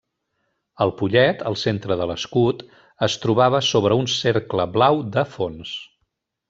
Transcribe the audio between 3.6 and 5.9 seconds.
sobre un cercle blau de fons.